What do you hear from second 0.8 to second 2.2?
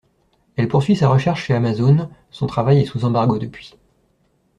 sa recherche chez Amazon,